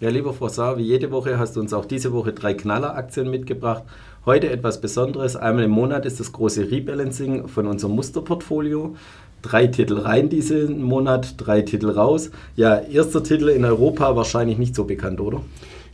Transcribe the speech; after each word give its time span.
Ja, 0.00 0.10
lieber 0.10 0.34
Frau 0.34 0.48
Saar, 0.48 0.76
wie 0.76 0.82
jede 0.82 1.12
Woche 1.12 1.38
hast 1.38 1.54
du 1.54 1.60
uns 1.60 1.72
auch 1.72 1.84
diese 1.84 2.12
Woche 2.12 2.32
drei 2.32 2.54
Knalleraktien 2.54 3.30
mitgebracht. 3.30 3.84
Heute 4.26 4.50
etwas 4.50 4.80
Besonderes. 4.80 5.36
Einmal 5.36 5.64
im 5.64 5.70
Monat 5.70 6.04
ist 6.04 6.18
das 6.18 6.32
große 6.32 6.68
Rebalancing 6.68 7.46
von 7.46 7.68
unserem 7.68 7.94
Musterportfolio. 7.94 8.96
Drei 9.40 9.68
Titel 9.68 9.98
rein 9.98 10.28
diesen 10.28 10.82
Monat, 10.82 11.34
drei 11.36 11.62
Titel 11.62 11.90
raus. 11.90 12.32
Ja, 12.56 12.78
erster 12.78 13.22
Titel 13.22 13.48
in 13.50 13.64
Europa 13.64 14.16
wahrscheinlich 14.16 14.58
nicht 14.58 14.74
so 14.74 14.82
bekannt, 14.82 15.20
oder? 15.20 15.42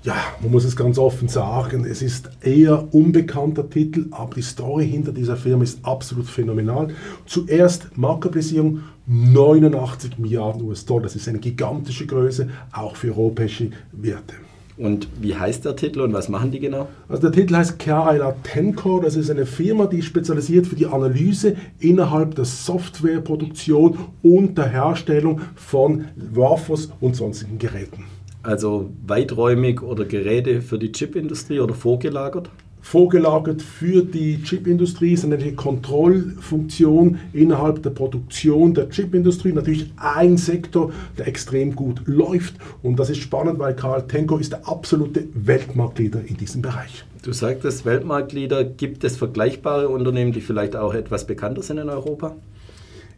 Ja, 0.03 0.15
man 0.41 0.51
muss 0.51 0.65
es 0.65 0.77
ganz 0.77 0.97
offen 0.97 1.29
sagen, 1.29 1.85
es 1.85 2.01
ist 2.01 2.31
eher 2.41 2.95
unbekannter 2.95 3.69
Titel, 3.69 4.07
aber 4.13 4.35
die 4.35 4.41
Story 4.41 4.89
hinter 4.89 5.13
dieser 5.13 5.37
Firma 5.37 5.63
ist 5.63 5.85
absolut 5.85 6.27
phänomenal. 6.27 6.89
Zuerst 7.27 7.99
Marktkapitalisierung 7.99 8.81
89 9.13 10.19
Milliarden 10.19 10.63
US-Dollar, 10.63 11.03
das 11.03 11.17
ist 11.17 11.29
eine 11.29 11.41
gigantische 11.41 12.07
Größe, 12.07 12.49
auch 12.71 12.95
für 12.95 13.09
europäische 13.09 13.71
Werte. 13.91 14.35
Und 14.77 15.09
wie 15.21 15.35
heißt 15.35 15.65
der 15.65 15.75
Titel 15.75 16.01
und 16.01 16.13
was 16.13 16.29
machen 16.29 16.53
die 16.53 16.61
genau? 16.61 16.89
Also 17.09 17.23
der 17.23 17.33
Titel 17.33 17.57
heißt 17.57 17.79
Kaila 17.81 18.37
Tenco. 18.45 19.01
Das 19.01 19.17
ist 19.17 19.29
eine 19.29 19.47
Firma, 19.47 19.87
die 19.87 20.01
spezialisiert 20.01 20.67
für 20.67 20.77
die 20.77 20.87
Analyse 20.87 21.57
innerhalb 21.81 22.37
der 22.37 22.45
Softwareproduktion 22.45 23.99
und 24.23 24.57
der 24.57 24.69
Herstellung 24.69 25.41
von 25.57 26.07
Wafers 26.17 26.91
und 27.01 27.17
sonstigen 27.17 27.59
Geräten. 27.59 28.05
Also 28.43 28.91
weiträumig 29.07 29.83
oder 29.83 30.05
Geräte 30.05 30.63
für 30.63 30.79
die 30.79 30.93
Chipindustrie 30.93 31.61
oder 31.61 31.75
vorgelagert? 31.75 32.49
Vorgelagert 32.81 33.63
für 33.63 34.03
die 34.03 34.43
Chipindustrie, 34.43 35.13
ist 35.13 35.25
eine 35.25 35.53
Kontrollfunktion 35.53 37.19
innerhalb 37.33 37.83
der 37.83 37.91
Produktion 37.91 38.75
der 38.75 38.89
Chipindustrie. 38.89 39.53
Natürlich 39.53 39.91
ein 39.97 40.37
Sektor, 40.37 40.93
der 41.19 41.29
extrem 41.29 41.77
gut 41.77 42.03
läuft. 42.07 42.55
Und 42.83 42.99
das 42.99 43.11
ist 43.11 43.19
spannend, 43.19 43.59
weil 43.59 43.75
Karl 43.75 44.07
Tenko 44.07 44.39
ist 44.39 44.53
der 44.53 44.67
absolute 44.69 45.25
Weltmarktleader 45.35 46.21
in 46.27 46.37
diesem 46.37 46.63
Bereich. 46.63 47.05
Du 47.23 47.33
sagtest 47.33 47.85
Weltmarktleader. 47.85 48.65
Gibt 48.65 49.05
es 49.05 49.17
vergleichbare 49.17 49.89
Unternehmen, 49.89 50.33
die 50.33 50.41
vielleicht 50.41 50.75
auch 50.75 50.95
etwas 50.95 51.27
bekannter 51.27 51.63
sind 51.63 51.79
in 51.79 51.91
Europa? 51.91 52.37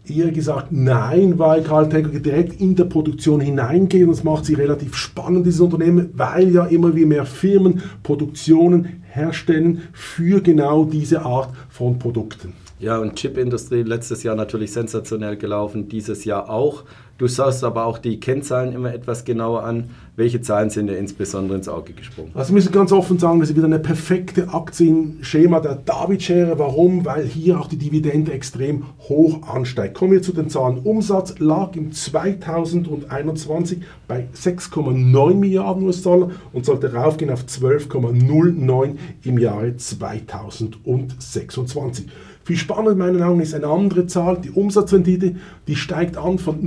Eher 0.06 0.32
gesagt 0.32 0.68
nein, 0.70 1.38
weil 1.38 1.62
Karl 1.62 1.88
Tenker 1.88 2.18
direkt 2.18 2.60
in 2.60 2.74
der 2.74 2.84
Produktion 2.84 3.40
hineingeht. 3.40 4.04
Und 4.04 4.10
das 4.10 4.24
macht 4.24 4.44
sie 4.44 4.54
relativ 4.54 4.96
spannend, 4.96 5.46
dieses 5.46 5.60
Unternehmen, 5.60 6.10
weil 6.14 6.50
ja 6.50 6.64
immer 6.66 6.94
wie 6.94 7.04
mehr 7.04 7.24
Firmen 7.24 7.82
Produktionen 8.02 9.02
herstellen 9.10 9.82
für 9.92 10.40
genau 10.40 10.84
diese 10.84 11.22
Art 11.22 11.50
von 11.68 11.98
Produkten. 11.98 12.54
Ja, 12.80 12.98
und 12.98 13.14
Chipindustrie 13.14 13.82
letztes 13.82 14.24
Jahr 14.24 14.34
natürlich 14.34 14.72
sensationell 14.72 15.36
gelaufen, 15.36 15.88
dieses 15.88 16.24
Jahr 16.24 16.50
auch. 16.50 16.82
Du 17.18 17.28
schaust 17.28 17.62
aber 17.62 17.84
auch 17.86 17.98
die 17.98 18.18
Kennzahlen 18.18 18.72
immer 18.72 18.92
etwas 18.92 19.24
genauer 19.24 19.62
an. 19.64 19.90
Welche 20.16 20.42
Zahlen 20.42 20.70
sind 20.70 20.88
dir 20.88 20.98
insbesondere 20.98 21.56
ins 21.56 21.68
Auge 21.68 21.92
gesprungen? 21.92 22.32
Also 22.34 22.50
wir 22.50 22.56
müssen 22.56 22.72
ganz 22.72 22.90
offen 22.92 23.18
sagen, 23.18 23.40
das 23.40 23.50
ist 23.50 23.56
wieder 23.56 23.66
eine 23.66 23.78
perfekte 23.78 24.52
Aktienschema 24.52 25.60
der 25.60 25.76
David-Schere. 25.76 26.58
Warum? 26.58 27.04
Weil 27.04 27.24
hier 27.24 27.58
auch 27.58 27.66
die 27.66 27.78
Dividende 27.78 28.32
extrem 28.32 28.84
hoch 29.08 29.48
ansteigt. 29.48 29.94
Kommen 29.94 30.12
wir 30.12 30.20
zu 30.20 30.32
den 30.32 30.50
Zahlen. 30.50 30.76
Umsatz 30.78 31.38
lag 31.38 31.74
im 31.76 31.92
2021 31.92 33.78
bei 34.06 34.28
6,9 34.34 35.34
Milliarden 35.34 35.84
US-Dollar 35.84 36.30
und 36.52 36.66
sollte 36.66 36.92
raufgehen 36.92 37.30
auf 37.30 37.44
12,09 37.44 38.96
im 39.24 39.38
Jahre 39.38 39.76
2026. 39.76 42.06
Viel 42.44 42.56
spannender 42.56 42.92
in 42.92 42.98
meinen 42.98 43.22
Augen 43.22 43.40
ist 43.40 43.54
eine 43.54 43.68
andere 43.68 44.08
Zahl, 44.08 44.40
die 44.40 44.50
Umsatzrendite, 44.50 45.36
die 45.68 45.76
steigt 45.76 46.16
an 46.16 46.40
von 46.40 46.58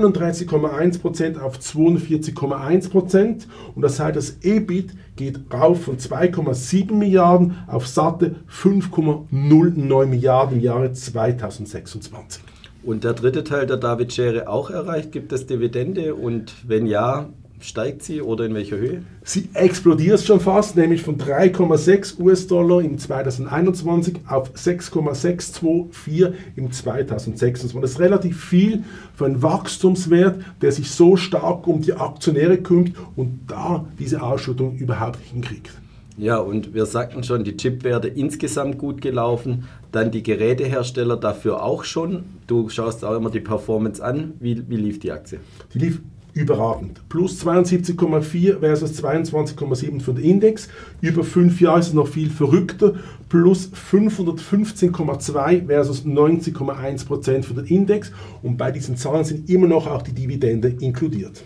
39,1% 0.00 1.40
auf 1.40 1.58
42,1% 1.58 3.46
und 3.74 3.82
das 3.82 4.00
heißt, 4.00 4.16
das 4.16 4.38
EBIT 4.42 4.92
geht 5.16 5.40
rauf 5.52 5.84
von 5.84 5.98
2,7 5.98 6.92
Milliarden 6.92 7.56
auf 7.66 7.86
satte 7.86 8.36
5,09 8.50 10.06
Milliarden 10.06 10.56
im 10.56 10.62
Jahre 10.62 10.92
2026. 10.92 12.42
Und 12.84 13.04
der 13.04 13.14
dritte 13.14 13.44
Teil 13.44 13.66
der 13.66 13.78
David-Schere 13.78 14.48
auch 14.48 14.70
erreicht? 14.70 15.10
Gibt 15.10 15.32
es 15.32 15.46
Dividende? 15.46 16.14
Und 16.14 16.54
wenn 16.66 16.86
ja, 16.86 17.30
Steigt 17.64 18.02
sie 18.02 18.20
oder 18.20 18.44
in 18.44 18.52
welcher 18.52 18.76
Höhe? 18.76 19.04
Sie 19.22 19.48
explodiert 19.54 20.20
schon 20.20 20.38
fast, 20.38 20.76
nämlich 20.76 21.00
von 21.00 21.16
3,6 21.16 22.20
US-Dollar 22.20 22.82
im 22.82 22.98
2021 22.98 24.16
auf 24.28 24.50
6,624 24.52 26.34
im 26.56 26.70
2026. 26.70 27.80
Das 27.80 27.92
ist 27.92 28.00
relativ 28.00 28.44
viel 28.44 28.84
für 29.14 29.24
einen 29.24 29.42
Wachstumswert, 29.42 30.44
der 30.60 30.72
sich 30.72 30.90
so 30.90 31.16
stark 31.16 31.66
um 31.66 31.80
die 31.80 31.94
Aktionäre 31.94 32.58
kümmert 32.58 32.92
und 33.16 33.40
da 33.46 33.86
diese 33.98 34.22
Ausschüttung 34.22 34.76
überhaupt 34.76 35.20
hinkriegt. 35.32 35.70
Ja, 36.18 36.36
und 36.40 36.74
wir 36.74 36.84
sagten 36.84 37.24
schon, 37.24 37.44
die 37.44 37.56
Chipwerte 37.56 38.08
insgesamt 38.08 38.76
gut 38.76 39.00
gelaufen, 39.00 39.64
dann 39.90 40.10
die 40.10 40.22
Gerätehersteller 40.22 41.16
dafür 41.16 41.62
auch 41.62 41.84
schon. 41.84 42.24
Du 42.46 42.68
schaust 42.68 43.06
auch 43.06 43.16
immer 43.16 43.30
die 43.30 43.40
Performance 43.40 44.04
an. 44.04 44.34
Wie, 44.38 44.68
wie 44.68 44.76
lief 44.76 45.00
die 45.00 45.10
Aktie? 45.10 45.40
Die 45.72 45.78
lief 45.78 46.02
überragend. 46.34 47.00
Plus 47.08 47.44
72,4 47.44 48.58
versus 48.58 49.02
22,7 49.02 50.00
für 50.00 50.12
den 50.12 50.24
Index. 50.24 50.68
Über 51.00 51.24
fünf 51.24 51.60
Jahre 51.60 51.80
ist 51.80 51.88
es 51.88 51.94
noch 51.94 52.08
viel 52.08 52.28
verrückter. 52.28 52.94
Plus 53.28 53.70
515,2 53.90 55.66
versus 55.66 56.04
90,1 56.04 57.06
Prozent 57.06 57.44
für 57.46 57.54
den 57.54 57.66
Index. 57.66 58.12
Und 58.42 58.56
bei 58.56 58.70
diesen 58.70 58.96
Zahlen 58.96 59.24
sind 59.24 59.48
immer 59.48 59.68
noch 59.68 59.86
auch 59.86 60.02
die 60.02 60.12
Dividende 60.12 60.68
inkludiert. 60.68 61.44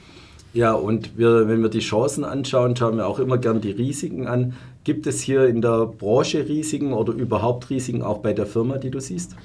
Ja, 0.54 0.72
und 0.72 1.18
wir, 1.18 1.46
wenn 1.46 1.60
wir 1.62 1.68
die 1.68 1.80
Chancen 1.80 2.24
anschauen, 2.24 2.74
schauen 2.74 2.96
wir 2.96 3.06
auch 3.06 3.18
immer 3.18 3.36
gern 3.36 3.60
die 3.60 3.70
Risiken 3.70 4.26
an. 4.26 4.54
Gibt 4.88 5.06
es 5.06 5.20
hier 5.20 5.46
in 5.46 5.60
der 5.60 5.84
Branche 5.84 6.48
Risiken 6.48 6.94
oder 6.94 7.12
überhaupt 7.12 7.68
Risiken 7.68 8.00
auch 8.00 8.20
bei 8.20 8.32
der 8.32 8.46
Firma, 8.46 8.78
die 8.78 8.90
du 8.90 9.00
siehst? 9.00 9.36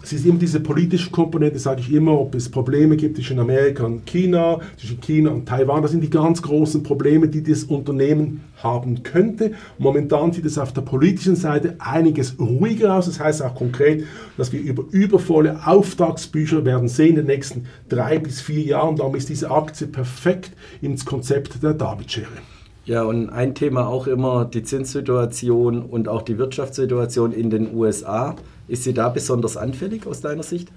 Es 0.00 0.12
ist 0.12 0.24
immer 0.24 0.38
diese 0.38 0.60
politische 0.60 1.10
Komponente, 1.10 1.58
sage 1.58 1.80
ich 1.80 1.92
immer, 1.92 2.20
ob 2.20 2.36
es 2.36 2.48
Probleme 2.48 2.96
gibt 2.96 3.16
zwischen 3.16 3.40
Amerika 3.40 3.82
und 3.82 4.06
China, 4.06 4.60
zwischen 4.76 5.00
China 5.00 5.30
und 5.32 5.48
Taiwan. 5.48 5.82
Das 5.82 5.90
sind 5.90 6.04
die 6.04 6.08
ganz 6.08 6.40
großen 6.40 6.84
Probleme, 6.84 7.26
die 7.26 7.42
das 7.42 7.64
Unternehmen 7.64 8.42
haben 8.62 9.02
könnte. 9.02 9.54
Momentan 9.76 10.30
sieht 10.30 10.46
es 10.46 10.56
auf 10.56 10.72
der 10.72 10.82
politischen 10.82 11.34
Seite 11.34 11.74
einiges 11.80 12.38
ruhiger 12.38 12.94
aus. 12.94 13.06
Das 13.06 13.18
heißt 13.18 13.42
auch 13.42 13.56
konkret, 13.56 14.04
dass 14.36 14.52
wir 14.52 14.60
über 14.60 14.84
übervolle 14.92 15.66
Auftragsbücher 15.66 16.64
werden 16.64 16.86
sehen 16.86 17.08
in 17.08 17.16
den 17.16 17.26
nächsten 17.26 17.66
drei 17.88 18.20
bis 18.20 18.40
vier 18.40 18.62
Jahren. 18.62 18.94
Darum 18.94 19.16
ist 19.16 19.28
diese 19.28 19.50
Aktie 19.50 19.88
perfekt 19.88 20.52
ins 20.80 21.04
Konzept 21.04 21.60
der 21.60 21.74
David-Schere. 21.74 22.51
Ja, 22.84 23.04
und 23.04 23.30
ein 23.30 23.54
Thema 23.54 23.86
auch 23.86 24.08
immer 24.08 24.44
die 24.44 24.64
Zinssituation 24.64 25.82
und 25.82 26.08
auch 26.08 26.22
die 26.22 26.36
Wirtschaftssituation 26.36 27.32
in 27.32 27.48
den 27.48 27.74
USA. 27.76 28.34
Ist 28.66 28.82
sie 28.82 28.92
da 28.92 29.08
besonders 29.08 29.56
anfällig 29.56 30.04
aus 30.06 30.20
deiner 30.20 30.42
Sicht? 30.42 30.68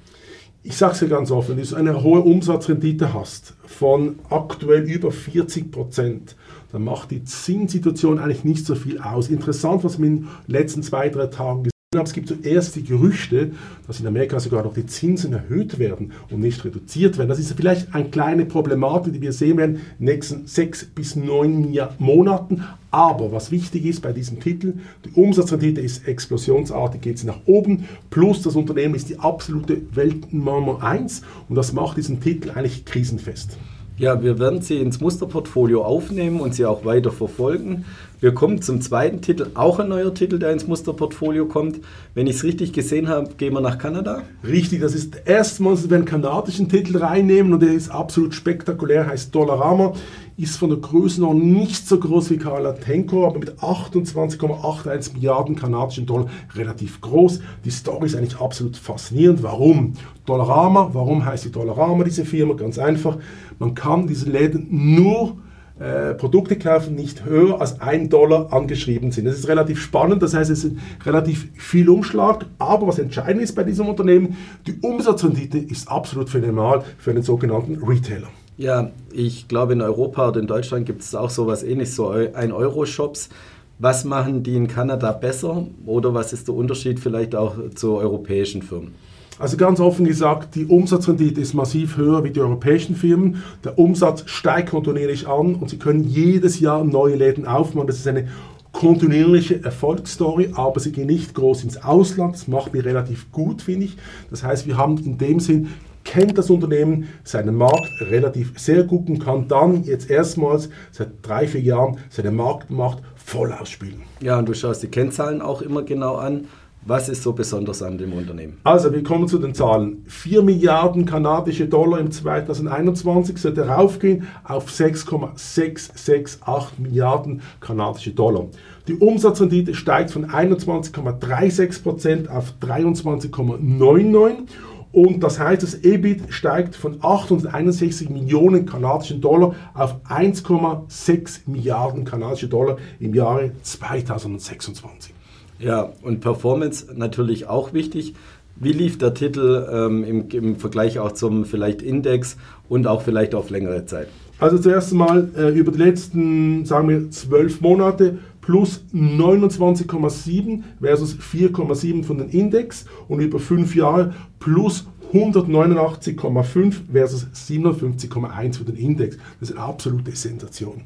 Ich 0.61 0.77
sage 0.77 0.94
es 0.94 0.99
dir 0.99 1.07
ganz 1.07 1.31
offen, 1.31 1.57
wenn 1.57 1.63
du 1.63 1.75
eine 1.75 2.03
hohe 2.03 2.21
Umsatzrendite 2.21 3.13
hast 3.13 3.55
von 3.65 4.19
aktuell 4.29 4.83
über 4.83 5.11
40 5.11 5.71
Prozent, 5.71 6.35
dann 6.71 6.83
macht 6.83 7.09
die 7.09 7.23
Zinssituation 7.23 8.19
eigentlich 8.19 8.44
nicht 8.44 8.65
so 8.65 8.75
viel 8.75 8.99
aus. 8.99 9.29
Interessant, 9.29 9.83
was 9.83 9.97
wir 9.99 10.07
in 10.07 10.15
den 10.21 10.27
letzten 10.47 10.83
zwei, 10.83 11.09
drei 11.09 11.27
Tagen 11.27 11.63
gesehen 11.63 11.75
es 12.03 12.13
gibt 12.13 12.28
zuerst 12.28 12.75
die 12.75 12.84
Gerüchte, 12.84 13.51
dass 13.88 14.00
in 14.00 14.07
Amerika 14.07 14.40
sogar 14.40 14.63
noch 14.63 14.73
die 14.73 14.85
Zinsen 14.85 15.34
erhöht 15.34 15.79
werden 15.79 16.12
und 16.29 16.41
nicht 16.41 16.63
reduziert 16.66 17.18
werden. 17.18 17.29
Das 17.29 17.40
ist 17.40 17.53
vielleicht 17.53 17.94
eine 17.94 18.09
kleine 18.09 18.46
Problematik, 18.46 19.13
die 19.13 19.22
wir 19.22 19.34
sehen 19.34 19.57
werden 19.57 19.75
in 20.00 20.06
den 20.06 20.16
nächsten 20.16 20.47
sechs 20.47 20.85
bis 20.85 21.16
neun 21.16 21.75
Monaten. 22.00 22.63
Aber 22.91 23.31
was 23.31 23.51
wichtig 23.51 23.85
ist 23.85 24.01
bei 24.01 24.13
diesem 24.13 24.40
Titel, 24.40 24.74
die 25.06 25.19
Umsatzrendite 25.19 25.81
ist 25.81 26.07
explosionsartig, 26.07 27.01
geht 27.01 27.19
sie 27.19 27.28
nach 27.28 27.40
oben, 27.45 27.85
plus 28.09 28.41
das 28.41 28.56
Unternehmen 28.56 28.95
ist 28.95 29.09
die 29.09 29.19
absolute 29.19 29.81
Weltnummer 29.94 30.81
1 30.81 31.22
und 31.50 31.56
das 31.56 31.74
macht 31.74 31.97
diesen 31.97 32.22
Titel 32.22 32.51
eigentlich 32.51 32.85
krisenfest. 32.85 33.57
Ja, 33.97 34.22
wir 34.22 34.40
werden 34.40 34.62
sie 34.62 34.75
ins 34.78 35.00
Musterportfolio 35.00 35.81
aufnehmen 35.81 36.42
und 36.42 36.54
sie 36.54 36.65
auch 36.65 36.83
weiter 36.83 37.12
verfolgen. 37.12 37.86
Wir 38.25 38.33
kommen 38.33 38.60
zum 38.60 38.81
zweiten 38.81 39.22
Titel, 39.22 39.51
auch 39.54 39.77
ein 39.77 39.89
neuer 39.89 40.12
Titel, 40.12 40.39
der 40.39 40.51
ins 40.51 40.66
Musterportfolio 40.66 41.45
kommt. 41.45 41.80
Wenn 42.16 42.25
ich 42.25 42.38
es 42.38 42.44
richtig 42.44 42.74
gesehen 42.74 43.07
habe, 43.07 43.30
gehen 43.38 43.54
wir 43.54 43.62
nach 43.62 43.77
Kanada. 43.77 44.24
Richtig, 44.44 44.81
das 44.81 44.95
ist 44.95 45.16
erstmals, 45.25 45.83
dass 45.83 45.92
wir 45.92 45.98
einen 45.98 46.06
kanadischen 46.06 46.68
Titel 46.68 46.98
reinnehmen 46.98 47.54
und 47.54 47.62
der 47.62 47.72
ist 47.72 47.89
absolut 47.89 48.33
spektakulär, 48.33 49.06
heißt 49.06 49.36
Dollarama, 49.36 49.94
ist 50.38 50.57
von 50.57 50.72
der 50.72 50.80
Größenordnung 50.80 51.54
nicht 51.54 51.88
so 51.88 52.00
groß 52.00 52.31
wie 52.31 52.38
Carla 52.38 52.72
Tenko, 52.72 53.27
aber 53.27 53.38
mit 53.38 53.60
28,81 53.60 55.13
Milliarden 55.13 55.56
kanadischen 55.56 56.07
Dollar 56.07 56.25
relativ 56.56 57.01
groß. 57.01 57.42
Die 57.63 57.69
Story 57.69 58.07
ist 58.07 58.16
eigentlich 58.16 58.39
absolut 58.39 58.75
faszinierend. 58.75 59.44
Warum? 59.44 59.94
Dollarama, 60.25 60.89
warum 60.94 61.24
heißt 61.24 61.45
die 61.45 61.51
Dollarama, 61.51 62.04
diese 62.04 62.25
Firma? 62.25 62.56
Ganz 62.56 62.80
einfach, 62.80 63.19
man 63.60 63.75
kann 63.75 64.07
diese 64.07 64.28
Läden 64.28 64.66
nur 64.71 65.38
äh, 65.80 66.13
Produkte 66.13 66.57
kaufen, 66.57 66.95
nicht 66.95 67.25
höher 67.25 67.60
als 67.60 67.81
ein 67.81 68.10
Dollar 68.10 68.54
angeschrieben 68.54 69.12
sind. 69.12 69.25
Das 69.25 69.36
ist 69.36 69.48
relativ 69.48 69.81
spannend, 69.81 70.24
das 70.24 70.33
heißt, 70.33 70.50
es 70.50 70.63
ist 70.63 70.77
relativ 71.06 71.50
viel 71.56 71.89
Umschlag, 71.89 72.45
aber 72.60 72.88
was 72.88 72.98
entscheidend 72.98 73.44
ist 73.44 73.56
bei 73.56 73.63
diesem 73.63 73.89
Unternehmen, 73.89 74.38
die 74.68 74.80
Umsatzrendite 74.80 75.57
ist 75.57 75.89
absolut 75.89 76.30
phänomenal 76.30 76.83
für 76.98 77.12
einen 77.12 77.24
sogenannten 77.24 77.83
Retailer. 77.83 78.27
Ja, 78.57 78.92
ich 79.12 79.50
glaube, 79.50 79.74
in 79.74 79.81
Europa 79.81 80.30
oder 80.30 80.39
in 80.39 80.48
Deutschland 80.48 80.86
gibt 80.86 81.01
es 81.01 81.13
auch 81.13 81.30
sowas 81.30 81.62
ähnliches, 81.62 81.95
so 81.95 82.10
ein 82.10 82.54
Euro-Shops. 82.54 83.30
Was 83.78 84.06
machen 84.06 84.44
die 84.44 84.56
in 84.56 84.69
Kanada 84.69 85.12
besser 85.12 85.68
oder 85.86 86.13
was 86.13 86.31
ist 86.31 86.48
der 86.48 86.56
Unterschied 86.56 87.01
vielleicht 87.01 87.36
auch 87.36 87.56
zu 87.75 87.98
europäischen 87.98 88.62
Firmen? 88.62 88.95
Also 89.37 89.57
ganz 89.57 89.81
offen 89.81 90.05
gesagt, 90.05 90.55
die 90.55 90.65
Umsatzrendite 90.65 91.41
ist 91.41 91.53
massiv 91.53 91.97
höher 91.97 92.23
wie 92.23 92.31
die 92.31 92.39
europäischen 92.39 92.95
Firmen. 92.95 93.43
Der 93.65 93.77
Umsatz 93.77 94.23
steigt 94.27 94.69
kontinuierlich 94.69 95.27
an 95.27 95.55
und 95.55 95.69
sie 95.69 95.77
können 95.77 96.05
jedes 96.05 96.61
Jahr 96.61 96.85
neue 96.85 97.15
Läden 97.15 97.45
aufmachen. 97.45 97.87
Das 97.87 97.97
ist 97.97 98.07
eine 98.07 98.29
kontinuierliche 98.71 99.63
Erfolgsstory, 99.63 100.51
aber 100.53 100.79
sie 100.79 100.93
gehen 100.93 101.07
nicht 101.07 101.33
groß 101.33 101.63
ins 101.65 101.83
Ausland. 101.83 102.35
Das 102.35 102.47
macht 102.47 102.73
mir 102.73 102.85
relativ 102.85 103.31
gut, 103.33 103.61
finde 103.61 103.87
ich. 103.87 103.97
Das 104.29 104.43
heißt, 104.43 104.67
wir 104.67 104.77
haben 104.77 104.97
in 104.99 105.17
dem 105.17 105.39
Sinn 105.41 105.69
kennt 106.05 106.37
das 106.37 106.49
Unternehmen 106.49 107.09
seinen 107.23 107.55
Markt 107.55 107.89
relativ 107.99 108.57
sehr 108.57 108.83
gut 108.83 109.09
und 109.09 109.19
kann 109.19 109.47
dann 109.47 109.83
jetzt 109.83 110.09
erstmals 110.09 110.69
seit 110.91 111.09
drei, 111.23 111.47
vier 111.47 111.61
Jahren 111.61 111.97
seine 112.09 112.31
Marktmacht 112.31 112.99
voll 113.15 113.51
ausspielen. 113.51 114.03
Ja, 114.21 114.37
und 114.39 114.47
du 114.47 114.53
schaust 114.53 114.83
die 114.83 114.87
Kennzahlen 114.87 115.41
auch 115.41 115.61
immer 115.61 115.81
genau 115.83 116.15
an. 116.15 116.45
Was 116.87 117.09
ist 117.09 117.23
so 117.23 117.33
besonders 117.33 117.81
an 117.81 117.97
dem 117.97 118.13
Unternehmen? 118.13 118.59
Also, 118.63 118.93
wir 118.93 119.01
kommen 119.01 119.27
zu 119.27 119.39
den 119.39 119.55
Zahlen. 119.55 120.03
4 120.05 120.43
Milliarden 120.43 121.07
kanadische 121.07 121.67
Dollar 121.67 121.99
im 121.99 122.11
2021 122.11 123.39
sollte 123.39 123.67
raufgehen 123.67 124.27
auf 124.43 124.69
6,668 124.69 126.77
Milliarden 126.77 127.41
kanadische 127.59 128.11
Dollar. 128.11 128.45
Die 128.87 128.93
Umsatzrendite 128.93 129.73
steigt 129.73 130.11
von 130.11 130.27
21,36% 130.27 132.29
auf 132.29 132.53
23,99% 132.61 134.45
und 134.91 135.23
das 135.23 135.39
heißt, 135.39 135.63
das 135.63 135.83
EBIT 135.83 136.25
steigt 136.29 136.75
von 136.75 136.99
861 137.01 138.11
Millionen 138.11 138.67
kanadischen 138.67 139.21
Dollar 139.21 139.55
auf 139.73 139.95
1,6 140.07 141.39
Milliarden 141.47 142.05
kanadische 142.05 142.47
Dollar 142.47 142.77
im 142.99 143.15
Jahre 143.15 143.53
2026. 143.63 145.15
Ja, 145.60 145.94
und 146.02 146.22
Performance 146.22 146.88
natürlich 146.96 147.48
auch 147.48 147.74
wichtig. 147.74 148.13
Wie 148.57 148.72
lief 148.72 148.98
der 148.98 149.13
Titel 149.13 149.68
ähm, 149.72 150.04
im, 150.04 150.30
im, 150.30 150.56
Vergleich 150.56 151.00
auch 151.00 151.12
zum 151.12 151.46
vielleicht 151.46 151.81
Index 151.81 152.38
und 152.69 152.88
auch 152.88 153.02
vielleicht 153.02 153.36
auf 153.36 153.50
längere 153.50 153.86
Zeit? 153.86 154.07
Also 154.40 154.57
zuerst 154.57 154.92
einmal 154.92 155.30
äh, 155.36 155.50
über 155.50 155.72
die 155.72 155.80
letzten, 155.80 156.66
sagen 156.66 156.90
wir, 156.90 157.12
zwölf 157.12 157.62
Monate 157.62 158.19
plus 158.42 158.84
29,7 158.94 160.63
versus 160.80 161.18
4,7 161.18 162.04
von 162.04 162.18
den 162.18 162.30
Index 162.30 162.86
und 163.07 163.19
über 163.19 163.40
fünf 163.40 163.75
Jahre 163.75 164.13
plus 164.40 164.86
189,5 165.13 166.75
versus 166.92 167.28
57,1 167.34 168.57
für 168.57 168.63
den 168.66 168.75
Index. 168.75 169.18
Das 169.40 169.50
ist 169.50 169.56
eine 169.56 169.66
absolute 169.66 170.12
Sensation. 170.12 170.81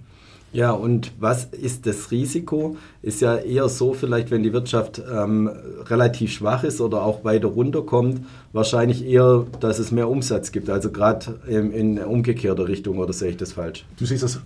Ja, 0.51 0.71
und 0.71 1.11
was 1.19 1.45
ist 1.45 1.85
das 1.85 2.09
Risiko? 2.11 2.75
Ist 3.01 3.21
ja 3.21 3.35
eher 3.35 3.69
so, 3.69 3.93
vielleicht 3.93 4.31
wenn 4.31 4.41
die 4.41 4.51
Wirtschaft 4.51 5.01
ähm, 5.11 5.49
relativ 5.85 6.31
schwach 6.31 6.63
ist 6.63 6.81
oder 6.81 7.03
auch 7.03 7.23
weiter 7.23 7.49
runterkommt, 7.49 8.21
wahrscheinlich 8.51 9.05
eher, 9.05 9.45
dass 9.59 9.77
es 9.77 9.91
mehr 9.91 10.09
Umsatz 10.09 10.51
gibt. 10.51 10.69
Also 10.69 10.91
gerade 10.91 11.39
in, 11.47 11.71
in 11.71 11.99
umgekehrter 11.99 12.67
Richtung, 12.67 12.97
oder 12.97 13.13
sehe 13.13 13.29
ich 13.29 13.37
das 13.37 13.53
falsch? 13.53 13.85
Du 13.97 14.05
siehst 14.05 14.23
das 14.23 14.39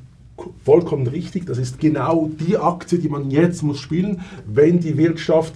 vollkommen 0.66 1.08
richtig. 1.08 1.46
Das 1.46 1.58
ist 1.58 1.80
genau 1.80 2.30
die 2.40 2.58
Aktie, 2.58 3.00
die 3.00 3.10
man 3.10 3.32
jetzt 3.32 3.64
muss 3.64 3.80
spielen, 3.80 4.22
wenn 4.46 4.80
die 4.80 4.98
Wirtschaft 4.98 5.56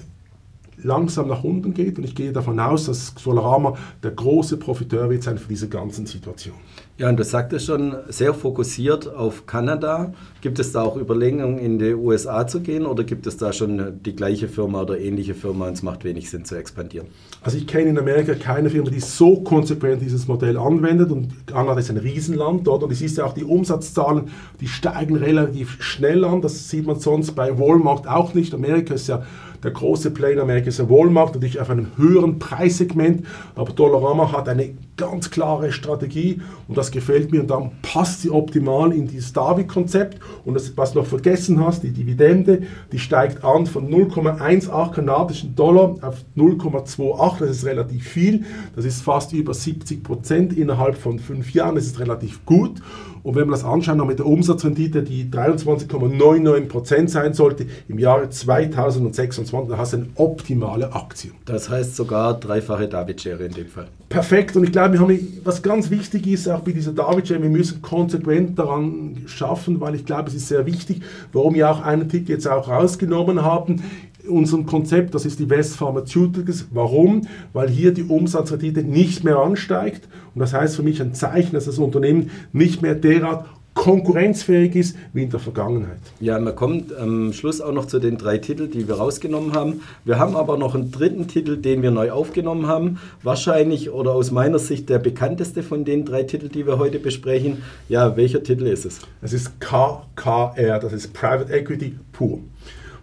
langsam 0.81 1.27
nach 1.27 1.43
unten 1.43 1.73
geht. 1.73 1.97
Und 1.97 2.05
ich 2.05 2.15
gehe 2.15 2.31
davon 2.31 2.59
aus, 2.59 2.85
dass 2.85 3.13
Solarama 3.17 3.77
der 4.03 4.11
große 4.11 4.57
Profiteur 4.57 5.09
wird 5.09 5.23
sein 5.23 5.37
für 5.37 5.49
diese 5.49 5.67
ganzen 5.67 6.05
Situationen. 6.05 6.59
Ja, 6.99 7.09
und 7.09 7.17
du 7.17 7.23
sagtest 7.23 7.67
schon, 7.67 7.95
sehr 8.07 8.33
fokussiert 8.33 9.07
auf 9.07 9.45
Kanada. 9.45 10.13
Gibt 10.41 10.57
es 10.57 10.71
da 10.71 10.81
auch 10.81 10.97
Überlegungen, 10.97 11.59
in 11.59 11.77
die 11.77 11.93
USA 11.93 12.47
zu 12.47 12.59
gehen 12.59 12.87
oder 12.87 13.03
gibt 13.03 13.27
es 13.27 13.37
da 13.37 13.53
schon 13.53 13.99
die 14.03 14.15
gleiche 14.15 14.47
Firma 14.47 14.81
oder 14.81 14.97
ähnliche 14.99 15.35
Firma 15.35 15.67
und 15.67 15.73
es 15.73 15.83
macht 15.83 16.03
wenig 16.03 16.31
Sinn 16.31 16.43
zu 16.43 16.55
expandieren? 16.55 17.05
Also 17.43 17.59
ich 17.59 17.67
kenne 17.67 17.91
in 17.91 17.99
Amerika 17.99 18.33
keine 18.33 18.71
Firma, 18.71 18.89
die 18.89 18.99
so 18.99 19.41
konsequent 19.41 20.01
dieses 20.01 20.27
Modell 20.27 20.57
anwendet 20.57 21.11
und 21.11 21.45
Kanada 21.45 21.79
ist 21.79 21.91
ein 21.91 21.97
Riesenland 21.97 22.65
dort 22.65 22.81
und 22.81 22.91
es 22.91 23.03
ist 23.03 23.17
ja 23.17 23.25
auch 23.25 23.33
die 23.33 23.43
Umsatzzahlen, 23.43 24.29
die 24.59 24.67
steigen 24.67 25.17
relativ 25.17 25.83
schnell 25.83 26.25
an. 26.25 26.41
Das 26.41 26.67
sieht 26.67 26.87
man 26.87 26.99
sonst 26.99 27.33
bei 27.35 27.59
Walmart 27.59 28.07
auch 28.07 28.33
nicht. 28.33 28.55
Amerika 28.55 28.95
ist 28.95 29.07
ja 29.07 29.21
der 29.63 29.71
große 29.71 30.11
Player 30.11 30.33
in 30.33 30.39
Amerika 30.39 30.67
ist 30.67 30.89
Walmart, 30.89 31.33
natürlich 31.33 31.59
auf 31.59 31.69
einem 31.69 31.87
höheren 31.97 32.39
Preissegment, 32.39 33.25
aber 33.55 33.73
Dollarama 33.73 34.31
hat 34.31 34.49
eine 34.49 34.73
ganz 34.97 35.29
klare 35.29 35.71
Strategie 35.71 36.41
und 36.67 36.77
das 36.77 36.91
gefällt 36.91 37.31
mir 37.31 37.41
und 37.41 37.51
dann 37.51 37.71
passt 37.81 38.21
sie 38.21 38.31
optimal 38.31 38.91
in 38.91 39.07
dieses 39.07 39.31
Davi-Konzept 39.31 40.19
und 40.43 40.55
das, 40.55 40.75
was 40.75 40.93
du 40.93 40.99
noch 40.99 41.05
vergessen 41.05 41.63
hast, 41.63 41.83
die 41.83 41.91
Dividende, 41.91 42.63
die 42.91 42.99
steigt 42.99 43.43
an 43.43 43.67
von 43.67 43.89
0,18 43.89 44.91
kanadischen 44.91 45.55
Dollar 45.55 45.95
auf 46.01 46.25
0,28, 46.35 47.39
das 47.39 47.49
ist 47.49 47.65
relativ 47.65 48.07
viel, 48.07 48.43
das 48.75 48.85
ist 48.85 49.01
fast 49.01 49.33
über 49.33 49.53
70 49.53 50.03
Prozent 50.03 50.57
innerhalb 50.57 50.97
von 50.97 51.19
fünf 51.19 51.53
Jahren, 51.53 51.75
das 51.75 51.85
ist 51.85 51.99
relativ 51.99 52.45
gut. 52.45 52.81
Und 53.23 53.35
wenn 53.35 53.41
man 53.41 53.59
das 53.59 53.65
anschaut, 53.65 53.97
mit 54.07 54.19
der 54.19 54.25
Umsatzrendite, 54.25 55.03
die 55.03 55.25
23,99% 55.25 57.09
sein 57.09 57.33
sollte 57.33 57.65
im 57.89 57.99
Jahre 57.99 58.29
2026, 58.29 59.46
dann 59.51 59.77
hast 59.77 59.93
du 59.93 59.97
eine 59.97 60.07
optimale 60.15 60.93
Aktie. 60.93 61.31
Das 61.45 61.69
heißt 61.69 61.95
sogar 61.95 62.39
dreifache 62.39 62.87
David-Share 62.87 63.43
in 63.45 63.53
dem 63.53 63.67
Fall. 63.67 63.87
Perfekt. 64.09 64.55
Und 64.55 64.63
ich 64.63 64.71
glaube, 64.71 64.93
wir 64.93 64.99
haben, 65.01 65.41
was 65.43 65.61
ganz 65.61 65.89
wichtig 65.89 66.27
ist, 66.27 66.47
auch 66.47 66.61
bei 66.61 66.71
dieser 66.71 66.93
David-Share, 66.93 67.41
wir 67.41 67.49
müssen 67.49 67.81
konsequent 67.81 68.57
daran 68.57 69.23
schaffen, 69.25 69.79
weil 69.81 69.95
ich 69.95 70.05
glaube, 70.05 70.29
es 70.29 70.35
ist 70.35 70.47
sehr 70.47 70.65
wichtig, 70.65 71.01
warum 71.33 71.55
wir 71.55 71.69
auch 71.69 71.81
einen 71.81 72.07
Titel 72.07 72.31
jetzt 72.31 72.47
auch 72.47 72.67
rausgenommen 72.67 73.43
haben 73.43 73.81
unserem 74.27 74.65
Konzept, 74.65 75.15
das 75.15 75.25
ist 75.25 75.39
die 75.39 75.49
West 75.49 75.75
Pharmaceuticals. 75.77 76.67
Warum? 76.71 77.21
Weil 77.53 77.69
hier 77.69 77.93
die 77.93 78.03
Umsatzrendite 78.03 78.83
nicht 78.83 79.23
mehr 79.23 79.37
ansteigt 79.37 80.07
und 80.33 80.41
das 80.41 80.53
heißt 80.53 80.75
für 80.75 80.83
mich 80.83 81.01
ein 81.01 81.13
Zeichen, 81.13 81.53
dass 81.53 81.65
das 81.65 81.79
Unternehmen 81.79 82.29
nicht 82.51 82.81
mehr 82.81 82.95
derart 82.95 83.45
konkurrenzfähig 83.77 84.75
ist 84.75 84.97
wie 85.13 85.23
in 85.23 85.29
der 85.29 85.39
Vergangenheit. 85.39 85.99
Ja, 86.19 86.39
man 86.39 86.55
kommt 86.55 86.93
am 86.97 87.31
Schluss 87.31 87.61
auch 87.61 87.71
noch 87.71 87.85
zu 87.85 87.99
den 87.99 88.17
drei 88.17 88.39
Titeln, 88.39 88.71
die 88.71 88.87
wir 88.87 88.95
rausgenommen 88.95 89.53
haben. 89.53 89.81
Wir 90.03 90.17
haben 90.17 90.35
aber 90.35 90.57
noch 90.57 90.73
einen 90.73 90.91
dritten 90.91 91.27
Titel, 91.27 91.57
den 91.57 91.83
wir 91.83 91.91
neu 91.91 92.11
aufgenommen 92.11 92.67
haben. 92.67 92.99
Wahrscheinlich 93.21 93.91
oder 93.91 94.13
aus 94.13 94.31
meiner 94.31 94.59
Sicht 94.59 94.89
der 94.89 94.97
bekannteste 94.97 95.61
von 95.61 95.85
den 95.85 96.05
drei 96.05 96.23
Titeln, 96.23 96.51
die 96.51 96.65
wir 96.65 96.79
heute 96.79 96.99
besprechen. 96.99 97.61
Ja, 97.87 98.17
welcher 98.17 98.41
Titel 98.43 98.65
ist 98.65 98.85
es? 98.85 98.99
Es 99.21 99.31
ist 99.31 99.61
KKR, 99.61 100.79
das 100.79 100.91
ist 100.91 101.13
Private 101.13 101.53
Equity 101.53 101.95
pur. 102.11 102.39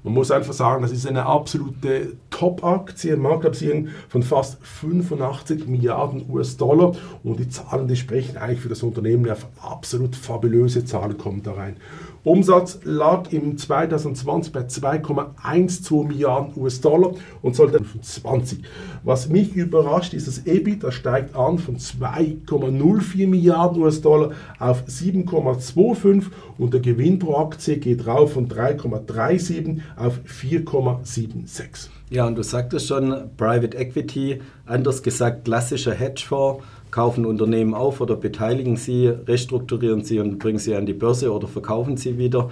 Man 0.05 0.13
muss 0.13 0.31
einfach 0.31 0.53
sagen, 0.53 0.83
das 0.83 0.93
ist 0.93 1.07
eine 1.07 1.25
absolute 1.25 2.19
Top-Aktie, 2.29 3.17
Marktkapitalisierung 3.17 3.89
von 4.11 4.23
fast 4.23 4.59
85 4.63 5.67
Milliarden 5.67 6.29
US-Dollar 6.29 6.93
und 7.23 7.41
die 7.41 7.49
Zahlen, 7.49 7.89
die 7.89 7.97
sprechen 7.97 8.37
eigentlich 8.37 8.61
für 8.61 8.69
das 8.69 8.83
Unternehmen, 8.83 9.25
ja, 9.25 9.35
absolut 9.63 10.15
fabulöse 10.15 10.85
Zahlen 10.85 11.17
kommen 11.17 11.43
da 11.43 11.53
rein. 11.53 11.79
Umsatz 12.25 12.81
lag 12.85 13.31
im 13.33 13.59
2020 13.59 14.53
bei 14.53 14.61
2,12 14.61 16.07
Milliarden 16.07 16.53
US-Dollar 16.57 17.13
und 17.43 17.55
sollte 17.55 17.83
20. 18.01 18.61
Was 19.03 19.29
mich 19.29 19.55
überrascht, 19.55 20.15
ist 20.15 20.27
das 20.27 20.47
EBIT, 20.47 20.83
das 20.83 20.95
steigt 20.95 21.37
an 21.37 21.59
von 21.59 21.77
2,04 21.77 23.29
Milliarden 23.29 23.83
US-Dollar 23.83 24.33
auf 24.59 24.85
7,25 24.89 26.25
und 26.57 26.73
der 26.73 26.81
Gewinn 26.81 27.19
pro 27.19 27.37
Aktie 27.37 27.77
geht 27.77 28.07
rauf 28.07 28.33
von 28.33 28.49
3,37 28.49 29.81
auf 29.97 30.21
4,76. 30.27 31.89
Ja, 32.09 32.27
und 32.27 32.37
du 32.37 32.43
sagtest 32.43 32.89
schon, 32.89 33.31
Private 33.37 33.77
Equity, 33.77 34.41
anders 34.67 35.03
gesagt 35.03 35.45
klassischer 35.45 35.93
Hedgefonds 35.93 36.63
kaufen 36.95 37.27
Unternehmen 37.27 37.75
auf 37.75 38.01
oder 38.01 38.15
beteiligen 38.15 38.77
sie, 38.77 39.09
restrukturieren 39.09 40.05
sie 40.05 40.21
und 40.21 40.39
bringen 40.39 40.61
sie 40.61 40.77
an 40.77 40.87
die 40.87 40.93
Börse 40.93 41.33
oder 41.33 41.49
verkaufen 41.49 41.97
sie 41.97 42.19
wieder. 42.19 42.51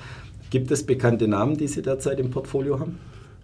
Gibt 0.51 0.73
es 0.73 0.85
bekannte 0.85 1.29
Namen, 1.29 1.57
die 1.57 1.69
Sie 1.69 1.81
derzeit 1.81 2.19
im 2.19 2.31
Portfolio 2.31 2.81
haben? 2.81 2.99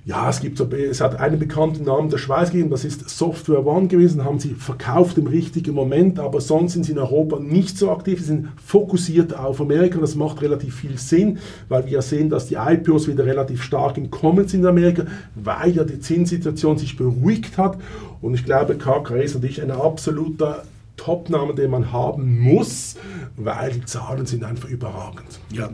Ja, 0.05 0.29
es, 0.29 0.41
gibt, 0.41 0.59
es 0.59 1.01
hat 1.01 1.21
einen 1.21 1.39
bekannten 1.39 1.85
Namen 1.85 2.11
der 2.11 2.19
Schweiz 2.19 2.51
gegeben, 2.51 2.71
das 2.71 2.85
ist 2.85 3.09
Software 3.11 3.65
One 3.65 3.87
gewesen, 3.87 4.25
haben 4.25 4.41
sie 4.41 4.55
verkauft 4.55 5.19
im 5.19 5.29
richtigen 5.29 5.73
Moment, 5.73 6.19
aber 6.19 6.41
sonst 6.41 6.73
sind 6.73 6.85
sie 6.85 6.93
in 6.93 6.99
Europa 6.99 7.39
nicht 7.39 7.79
so 7.79 7.93
aktiv, 7.93 8.19
sie 8.19 8.27
sind 8.27 8.49
fokussiert 8.65 9.37
auf 9.37 9.61
Amerika 9.61 9.97
und 9.97 10.03
das 10.03 10.17
macht 10.17 10.43
relativ 10.43 10.77
viel 10.77 10.99
Sinn, 10.99 11.39
weil 11.69 11.85
wir 11.85 11.93
ja 11.93 12.03
sehen, 12.03 12.29
dass 12.29 12.49
die 12.49 12.57
IPOs 12.57 13.07
wieder 13.07 13.25
relativ 13.25 13.63
stark 13.63 13.99
im 13.99 14.11
Kommen 14.11 14.49
sind 14.49 14.61
in 14.61 14.67
Amerika, 14.67 15.05
weil 15.37 15.77
ja 15.77 15.85
die 15.85 16.01
Zinssituation 16.01 16.77
sich 16.77 16.97
beruhigt 16.97 17.57
hat 17.57 17.79
und 18.21 18.35
ich 18.35 18.45
glaube, 18.45 18.77
KKR 18.77 19.23
ist 19.23 19.35
natürlich 19.35 19.63
ein 19.63 19.71
absoluter 19.71 20.65
Top-Name, 20.99 21.55
den 21.55 21.71
man 21.71 21.93
haben 21.93 22.41
muss, 22.41 22.97
weil 23.37 23.73
die 23.73 23.85
Zahlen 23.87 24.27
sind 24.27 24.45
einfach 24.45 24.69
überragend. 24.69 25.41
Ja, 25.51 25.71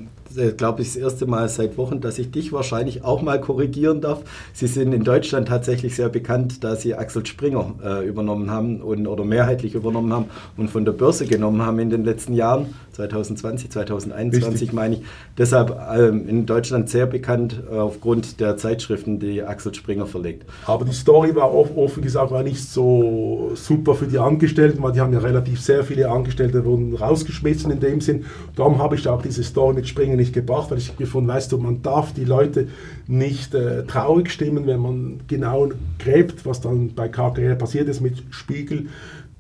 glaube 0.56 0.82
ich, 0.82 0.88
das 0.88 0.96
erste 0.96 1.26
Mal 1.26 1.48
seit 1.48 1.76
Wochen, 1.78 2.00
dass 2.00 2.18
ich 2.18 2.30
dich 2.30 2.52
wahrscheinlich 2.52 3.04
auch 3.04 3.22
mal 3.22 3.40
korrigieren 3.40 4.00
darf. 4.00 4.22
Sie 4.52 4.66
sind 4.66 4.92
in 4.92 5.04
Deutschland 5.04 5.48
tatsächlich 5.48 5.96
sehr 5.96 6.08
bekannt, 6.08 6.64
da 6.64 6.76
Sie 6.76 6.94
Axel 6.94 7.24
Springer 7.26 7.74
äh, 7.84 8.06
übernommen 8.06 8.50
haben 8.50 8.80
und, 8.80 9.06
oder 9.06 9.24
mehrheitlich 9.24 9.74
übernommen 9.74 10.12
haben 10.12 10.26
und 10.56 10.70
von 10.70 10.84
der 10.84 10.92
Börse 10.92 11.26
genommen 11.26 11.62
haben 11.62 11.78
in 11.78 11.90
den 11.90 12.04
letzten 12.04 12.34
Jahren. 12.34 12.74
2020, 12.94 13.70
2021 13.70 14.52
Richtig. 14.52 14.72
meine 14.72 14.96
ich. 14.96 15.02
Deshalb 15.36 15.76
ähm, 15.96 16.28
in 16.28 16.46
Deutschland 16.46 16.88
sehr 16.88 17.06
bekannt 17.06 17.62
äh, 17.70 17.76
aufgrund 17.76 18.40
der 18.40 18.56
Zeitschriften, 18.56 19.18
die 19.18 19.42
Axel 19.42 19.74
Springer 19.74 20.06
verlegt. 20.06 20.44
Aber 20.66 20.84
die 20.84 20.92
Story 20.92 21.34
war 21.34 21.52
offen 21.54 22.02
gesagt 22.02 22.30
war 22.30 22.42
nicht 22.42 22.62
so 22.62 23.52
super 23.54 23.94
für 23.94 24.06
die 24.06 24.18
Angestellten, 24.18 24.82
weil 24.82 24.92
die 24.92 25.00
haben 25.00 25.12
ja 25.12 25.18
relativ 25.18 25.60
sehr 25.60 25.84
viele 25.84 26.10
Angestellte 26.10 26.64
wurden 26.64 26.94
rausgeschmissen 26.94 27.70
in 27.70 27.80
dem 27.80 28.00
Sinn. 28.00 28.24
Darum 28.56 28.78
habe 28.78 28.94
ich 28.94 29.08
auch 29.08 29.22
diese 29.22 29.42
Story 29.42 29.74
mit 29.74 29.88
Springer 29.88 30.16
nicht 30.16 30.32
gebracht, 30.32 30.70
weil 30.70 30.78
ich 30.78 30.96
gefunden, 30.96 31.28
weißt 31.28 31.52
du, 31.52 31.58
man 31.58 31.82
darf 31.82 32.12
die 32.12 32.24
Leute 32.24 32.68
nicht 33.06 33.54
äh, 33.54 33.84
traurig 33.84 34.30
stimmen, 34.30 34.66
wenn 34.66 34.80
man 34.80 35.20
genau 35.26 35.68
gräbt, 35.98 36.46
was 36.46 36.60
dann 36.60 36.94
bei 36.94 37.08
KKR 37.08 37.56
passiert 37.56 37.88
ist 37.88 38.00
mit 38.00 38.22
Spiegel 38.30 38.86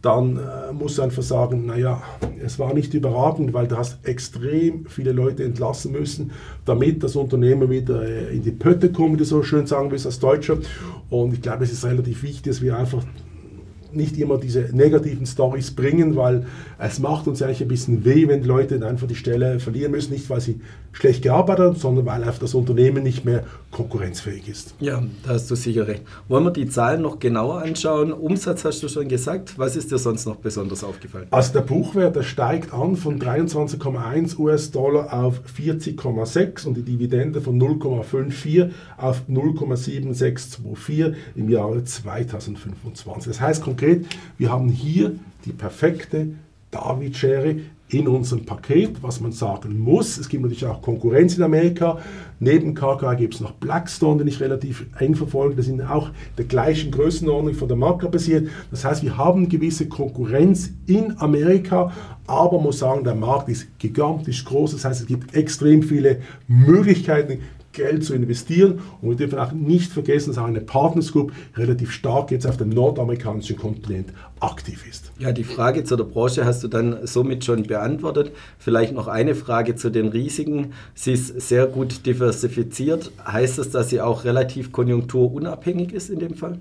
dann 0.04 0.36
äh, 0.36 0.72
musst 0.72 0.98
du 0.98 1.02
einfach 1.02 1.22
sagen, 1.22 1.64
naja, 1.64 2.02
es 2.44 2.58
war 2.58 2.74
nicht 2.74 2.92
überragend, 2.92 3.54
weil 3.54 3.66
du 3.66 3.78
hast 3.78 4.06
extrem 4.06 4.84
viele 4.86 5.12
Leute 5.12 5.44
entlassen 5.44 5.92
müssen, 5.92 6.32
damit 6.66 7.02
das 7.02 7.16
Unternehmen 7.16 7.70
wieder 7.70 8.02
äh, 8.02 8.36
in 8.36 8.42
die 8.42 8.50
Pötte 8.50 8.92
kommt, 8.92 9.14
wie 9.14 9.16
du 9.18 9.24
so 9.24 9.42
schön 9.42 9.66
sagen 9.66 9.90
willst 9.90 10.04
als 10.04 10.18
Deutscher. 10.18 10.58
Und 11.08 11.32
ich 11.32 11.40
glaube, 11.40 11.64
es 11.64 11.72
ist 11.72 11.86
relativ 11.86 12.22
wichtig, 12.22 12.42
dass 12.42 12.60
wir 12.60 12.76
einfach 12.76 13.02
nicht 13.96 14.18
immer 14.18 14.38
diese 14.38 14.68
negativen 14.72 15.26
Stories 15.26 15.70
bringen, 15.70 16.16
weil 16.16 16.46
es 16.78 16.98
macht 16.98 17.26
uns 17.26 17.42
eigentlich 17.42 17.62
ein 17.62 17.68
bisschen 17.68 18.04
weh, 18.04 18.28
wenn 18.28 18.42
die 18.42 18.48
Leute 18.48 18.84
einfach 18.86 19.06
die 19.06 19.14
Stelle 19.14 19.60
verlieren 19.60 19.92
müssen, 19.92 20.12
nicht 20.12 20.28
weil 20.30 20.40
sie 20.40 20.60
schlecht 20.92 21.22
gearbeitet 21.22 21.66
haben, 21.66 21.76
sondern 21.76 22.06
weil 22.06 22.22
einfach 22.22 22.38
das 22.38 22.54
Unternehmen 22.54 23.02
nicht 23.02 23.24
mehr 23.24 23.44
konkurrenzfähig 23.70 24.48
ist. 24.48 24.74
Ja, 24.80 25.02
da 25.24 25.30
hast 25.30 25.50
du 25.50 25.56
sicher 25.56 25.86
recht. 25.88 26.02
Wollen 26.28 26.44
wir 26.44 26.52
die 26.52 26.68
Zahlen 26.68 27.02
noch 27.02 27.18
genauer 27.18 27.62
anschauen? 27.62 28.12
Umsatz 28.12 28.64
hast 28.64 28.82
du 28.82 28.88
schon 28.88 29.08
gesagt. 29.08 29.58
Was 29.58 29.76
ist 29.76 29.90
dir 29.90 29.98
sonst 29.98 30.26
noch 30.26 30.36
besonders 30.36 30.84
aufgefallen? 30.84 31.26
Also 31.30 31.52
der 31.52 31.62
Buchwert, 31.62 32.14
der 32.16 32.22
steigt 32.22 32.72
an 32.72 32.96
von 32.96 33.20
23,1 33.20 34.38
US-Dollar 34.38 35.12
auf 35.12 35.40
40,6 35.58 36.66
und 36.66 36.76
die 36.76 36.82
Dividende 36.82 37.40
von 37.40 37.60
0,54 37.60 38.70
auf 38.96 39.22
0,7624 39.28 41.14
im 41.34 41.48
Jahre 41.48 41.82
2025. 41.82 43.26
Das 43.26 43.40
heißt 43.40 43.62
konkret, 43.62 43.83
wir 44.38 44.50
haben 44.50 44.68
hier 44.68 45.14
die 45.44 45.52
perfekte 45.52 46.28
David-Schere 46.70 47.56
in 47.88 48.08
unserem 48.08 48.44
Paket, 48.44 49.02
was 49.02 49.20
man 49.20 49.32
sagen 49.32 49.78
muss. 49.78 50.16
Es 50.18 50.28
gibt 50.28 50.42
natürlich 50.42 50.66
auch 50.66 50.82
Konkurrenz 50.82 51.36
in 51.36 51.42
Amerika. 51.42 51.98
Neben 52.40 52.74
KKA 52.74 53.14
gibt 53.14 53.34
es 53.34 53.40
noch 53.40 53.52
Blackstone, 53.52 54.18
den 54.18 54.28
ich 54.28 54.40
relativ 54.40 54.86
eng 54.98 55.14
verfolge. 55.14 55.54
Das 55.54 55.66
sind 55.66 55.80
auch 55.82 56.10
der 56.36 56.46
gleichen 56.46 56.90
Größenordnung 56.90 57.54
von 57.54 57.68
der 57.68 57.76
Marke 57.76 58.08
basiert. 58.08 58.48
Das 58.70 58.84
heißt, 58.84 59.02
wir 59.02 59.16
haben 59.16 59.48
gewisse 59.48 59.86
Konkurrenz 59.86 60.70
in 60.86 61.18
Amerika, 61.20 61.92
aber 62.26 62.60
muss 62.60 62.78
sagen, 62.78 63.04
der 63.04 63.14
Markt 63.14 63.48
ist 63.48 63.78
gigantisch 63.78 64.44
groß. 64.44 64.72
Das 64.72 64.84
heißt, 64.84 65.02
es 65.02 65.06
gibt 65.06 65.34
extrem 65.34 65.82
viele 65.82 66.20
Möglichkeiten, 66.48 67.40
Geld 67.74 68.04
zu 68.04 68.14
investieren. 68.14 68.80
Und 69.02 69.10
wir 69.10 69.16
dürfen 69.16 69.38
auch 69.38 69.52
nicht 69.52 69.92
vergessen, 69.92 70.30
dass 70.30 70.38
auch 70.38 70.46
eine 70.46 70.60
Partners 70.60 71.12
Group 71.12 71.32
relativ 71.56 71.90
stark 71.90 72.30
jetzt 72.30 72.46
auf 72.46 72.56
dem 72.56 72.70
nordamerikanischen 72.70 73.56
Kontinent 73.56 74.12
aktiv 74.40 74.86
ist. 74.88 75.12
Ja, 75.18 75.32
die 75.32 75.44
Frage 75.44 75.84
zu 75.84 75.96
der 75.96 76.04
Branche 76.04 76.44
hast 76.44 76.64
du 76.64 76.68
dann 76.68 77.06
somit 77.06 77.44
schon 77.44 77.64
beantwortet. 77.64 78.32
Vielleicht 78.58 78.94
noch 78.94 79.08
eine 79.08 79.34
Frage 79.34 79.74
zu 79.74 79.90
den 79.90 80.08
Risiken. 80.08 80.72
Sie 80.94 81.12
ist 81.12 81.40
sehr 81.40 81.66
gut 81.66 82.06
diversifiziert. 82.06 83.12
Heißt 83.26 83.58
das, 83.58 83.70
dass 83.70 83.90
sie 83.90 84.00
auch 84.00 84.24
relativ 84.24 84.72
konjunkturunabhängig 84.72 85.92
ist 85.92 86.10
in 86.10 86.18
dem 86.18 86.34
Fall? 86.34 86.60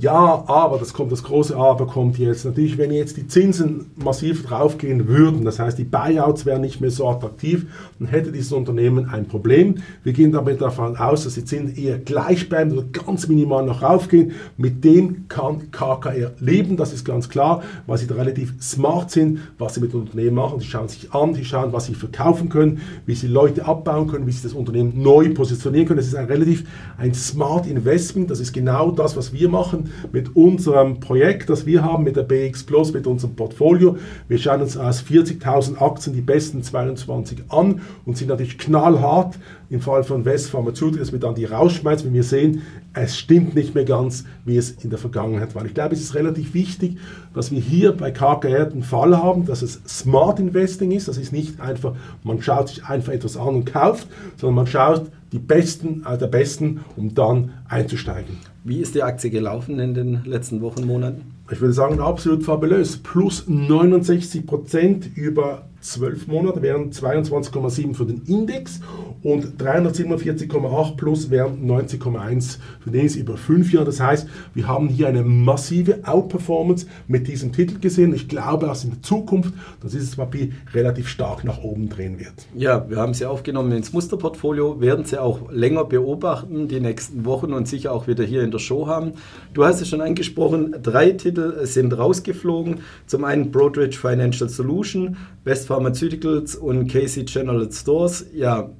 Ja, 0.00 0.44
aber, 0.46 0.78
das 0.78 0.94
kommt, 0.94 1.12
das 1.12 1.22
große 1.22 1.54
Aber 1.54 1.86
kommt 1.86 2.18
jetzt. 2.18 2.46
Natürlich, 2.46 2.78
wenn 2.78 2.90
jetzt 2.90 3.18
die 3.18 3.28
Zinsen 3.28 3.90
massiv 3.96 4.46
draufgehen 4.46 5.08
würden, 5.08 5.44
das 5.44 5.58
heißt, 5.58 5.76
die 5.76 5.84
Buyouts 5.84 6.46
wären 6.46 6.62
nicht 6.62 6.80
mehr 6.80 6.90
so 6.90 7.06
attraktiv, 7.06 7.66
dann 7.98 8.08
hätte 8.08 8.32
dieses 8.32 8.50
Unternehmen 8.52 9.10
ein 9.10 9.28
Problem. 9.28 9.74
Wir 10.02 10.14
gehen 10.14 10.32
damit 10.32 10.62
davon 10.62 10.96
aus, 10.96 11.24
dass 11.24 11.34
die 11.34 11.44
Zinsen 11.44 11.76
eher 11.76 11.98
gleich 11.98 12.48
bleiben 12.48 12.72
oder 12.72 12.84
ganz 12.84 13.28
minimal 13.28 13.66
noch 13.66 13.82
raufgehen. 13.82 14.32
Mit 14.56 14.82
dem 14.84 15.28
kann 15.28 15.70
KKR 15.70 16.32
leben, 16.40 16.78
das 16.78 16.94
ist 16.94 17.04
ganz 17.04 17.28
klar, 17.28 17.62
weil 17.86 17.98
sie 17.98 18.06
da 18.06 18.14
relativ 18.14 18.54
smart 18.62 19.10
sind, 19.10 19.40
was 19.58 19.74
sie 19.74 19.80
mit 19.82 19.92
Unternehmen 19.92 20.36
machen. 20.36 20.60
Sie 20.60 20.66
schauen 20.66 20.88
sich 20.88 21.12
an, 21.12 21.34
sie 21.34 21.44
schauen, 21.44 21.74
was 21.74 21.84
sie 21.84 21.94
verkaufen 21.94 22.48
können, 22.48 22.80
wie 23.04 23.14
sie 23.14 23.26
Leute 23.26 23.66
abbauen 23.66 24.08
können, 24.08 24.26
wie 24.26 24.32
sie 24.32 24.44
das 24.44 24.54
Unternehmen 24.54 24.94
neu 25.02 25.34
positionieren 25.34 25.86
können. 25.86 25.98
Das 25.98 26.06
ist 26.06 26.14
ein 26.14 26.24
relativ 26.24 26.64
ein 26.96 27.12
smart 27.12 27.66
Investment, 27.66 28.30
das 28.30 28.40
ist 28.40 28.54
genau 28.54 28.92
das, 28.92 29.14
was 29.14 29.34
wir 29.34 29.50
machen 29.50 29.89
mit 30.12 30.36
unserem 30.36 31.00
Projekt, 31.00 31.50
das 31.50 31.66
wir 31.66 31.84
haben, 31.84 32.04
mit 32.04 32.16
der 32.16 32.22
BX 32.22 32.64
Plus, 32.64 32.92
mit 32.92 33.06
unserem 33.06 33.34
Portfolio. 33.34 33.96
Wir 34.28 34.38
schauen 34.38 34.60
uns 34.62 34.76
aus 34.76 35.02
40.000 35.02 35.80
Aktien 35.80 36.14
die 36.14 36.20
besten 36.20 36.62
22 36.62 37.44
an 37.48 37.80
und 38.04 38.16
sind 38.16 38.28
natürlich 38.28 38.58
knallhart 38.58 39.38
im 39.70 39.80
Fall 39.80 40.02
von 40.02 40.24
West 40.24 40.50
Pharmaceuticals, 40.50 41.08
dass 41.08 41.12
wir 41.12 41.20
dann 41.20 41.34
die 41.36 41.44
rausschmeißen, 41.44 42.06
wenn 42.06 42.14
wir 42.14 42.24
sehen, 42.24 42.62
es 42.92 43.16
stimmt 43.16 43.54
nicht 43.54 43.74
mehr 43.74 43.84
ganz, 43.84 44.24
wie 44.44 44.56
es 44.56 44.70
in 44.70 44.90
der 44.90 44.98
Vergangenheit 44.98 45.54
war. 45.54 45.64
Ich 45.64 45.74
glaube, 45.74 45.94
es 45.94 46.00
ist 46.00 46.16
relativ 46.16 46.54
wichtig, 46.54 46.98
dass 47.34 47.52
wir 47.52 47.60
hier 47.60 47.92
bei 47.92 48.10
KKR 48.10 48.66
den 48.66 48.82
Fall 48.82 49.16
haben, 49.16 49.46
dass 49.46 49.62
es 49.62 49.80
Smart 49.86 50.40
Investing 50.40 50.90
ist. 50.90 51.06
Das 51.06 51.16
ist 51.16 51.32
nicht 51.32 51.60
einfach, 51.60 51.94
man 52.24 52.42
schaut 52.42 52.68
sich 52.68 52.84
einfach 52.84 53.12
etwas 53.12 53.36
an 53.36 53.54
und 53.54 53.64
kauft, 53.64 54.08
sondern 54.36 54.56
man 54.56 54.66
schaut 54.66 55.06
die 55.32 55.38
Besten 55.38 56.04
der 56.20 56.26
Besten, 56.26 56.80
um 56.96 57.14
dann 57.14 57.52
einzusteigen. 57.68 58.36
Wie 58.64 58.80
ist 58.80 58.94
die 58.94 59.02
Aktie 59.02 59.30
gelaufen 59.30 59.78
in 59.78 59.94
den 59.94 60.24
letzten 60.24 60.60
Wochen, 60.60 60.86
Monaten? 60.86 61.22
Ich 61.50 61.60
würde 61.60 61.72
sagen, 61.72 62.00
absolut 62.00 62.44
fabulös. 62.44 62.98
Plus 62.98 63.48
69 63.48 64.46
Prozent 64.46 65.16
über 65.16 65.66
12 65.80 66.26
Monate 66.26 66.62
wären 66.62 66.90
22,7 66.90 67.94
für 67.94 68.04
den 68.04 68.22
Index 68.26 68.80
und 69.22 69.60
347,8 69.62 70.96
plus 70.96 71.30
wären 71.30 71.66
90,1 71.66 72.58
für 72.80 72.90
den 72.90 73.06
ist 73.06 73.16
über 73.16 73.36
5 73.36 73.72
Jahre. 73.72 73.86
Das 73.86 74.00
heißt, 74.00 74.28
wir 74.54 74.66
haben 74.66 74.88
hier 74.88 75.08
eine 75.08 75.22
massive 75.22 76.00
Outperformance 76.04 76.86
mit 77.08 77.28
diesem 77.28 77.52
Titel 77.52 77.78
gesehen. 77.78 78.14
Ich 78.14 78.28
glaube, 78.28 78.66
dass 78.66 78.84
in 78.84 78.90
der 78.90 79.02
Zukunft, 79.02 79.54
dass 79.82 79.92
dieses 79.92 80.16
Papier 80.16 80.50
relativ 80.72 81.08
stark 81.08 81.44
nach 81.44 81.62
oben 81.62 81.88
drehen 81.88 82.18
wird. 82.18 82.32
Ja, 82.54 82.88
wir 82.88 82.98
haben 82.98 83.14
sie 83.14 83.26
aufgenommen 83.26 83.72
ins 83.72 83.92
Musterportfolio, 83.92 84.80
werden 84.80 85.04
sie 85.04 85.20
auch 85.20 85.50
länger 85.50 85.84
beobachten, 85.84 86.68
die 86.68 86.80
nächsten 86.80 87.24
Wochen 87.24 87.52
und 87.52 87.68
sicher 87.68 87.92
auch 87.92 88.06
wieder 88.06 88.24
hier 88.24 88.42
in 88.42 88.50
der 88.50 88.58
Show 88.58 88.86
haben. 88.86 89.12
Du 89.54 89.64
hast 89.64 89.80
es 89.80 89.88
schon 89.88 90.00
angesprochen, 90.00 90.76
drei 90.82 91.10
Titel 91.10 91.66
sind 91.66 91.96
rausgeflogen. 91.96 92.80
Zum 93.06 93.24
einen 93.24 93.50
Broadridge 93.50 93.96
Financial 93.96 94.48
Solution, 94.48 95.16
West 95.50 95.66
Pharmaceuticals 95.66 96.54
und 96.54 96.86
Casey 96.86 97.24
General 97.24 97.68
Stores. 97.72 98.24
Ja, 98.32 98.70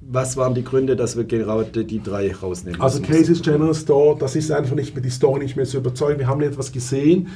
was 0.00 0.36
waren 0.36 0.54
die 0.54 0.62
Gründe, 0.62 0.94
dass 0.94 1.16
wir 1.16 1.24
gerade 1.24 1.84
die 1.84 2.00
drei 2.00 2.32
rausnehmen? 2.32 2.80
Also 2.80 3.02
Casey's 3.02 3.42
General 3.42 3.74
Store, 3.74 4.16
das 4.16 4.36
ist 4.36 4.52
einfach 4.52 4.76
nicht 4.76 4.94
mehr 4.94 5.02
die 5.02 5.10
Story 5.10 5.40
nicht 5.40 5.56
mehr 5.56 5.64
zu 5.66 5.78
überzeugen. 5.78 6.20
Wir 6.20 6.28
haben 6.28 6.42
etwas 6.42 6.70
gesehen, 6.70 7.26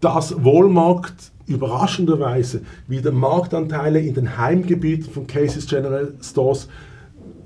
dass 0.00 0.34
Walmart 0.44 1.14
überraschenderweise 1.46 2.62
wieder 2.88 3.12
Marktanteile 3.12 4.00
in 4.00 4.14
den 4.14 4.36
Heimgebieten 4.36 5.12
von 5.12 5.28
Casey's 5.28 5.68
General 5.68 6.12
Stores 6.20 6.68